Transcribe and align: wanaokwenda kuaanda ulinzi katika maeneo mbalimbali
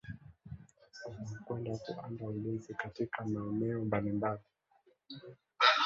wanaokwenda 1.09 1.77
kuaanda 1.77 2.25
ulinzi 2.25 2.73
katika 2.73 3.25
maeneo 3.25 3.85
mbalimbali 3.85 4.41